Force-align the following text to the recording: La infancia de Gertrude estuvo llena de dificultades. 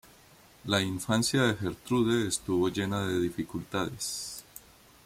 La 0.65 0.81
infancia 0.81 1.43
de 1.43 1.53
Gertrude 1.55 2.27
estuvo 2.27 2.69
llena 2.69 3.05
de 3.07 3.19
dificultades. 3.21 4.43